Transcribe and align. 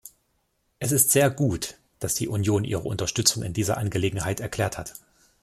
Es 0.79 0.91
ist 0.91 1.11
sehr 1.11 1.29
gut, 1.29 1.77
dass 1.99 2.15
die 2.15 2.27
Union 2.27 2.63
ihre 2.63 2.87
Unterstützung 2.87 3.43
in 3.43 3.53
dieser 3.53 3.77
Angelegenheit 3.77 4.39
erklärt 4.39 4.79
hat. 4.79 4.95